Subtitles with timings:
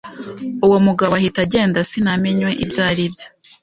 [0.65, 3.27] uwo mugabo ahita agenda sinamenya ibyo ari byo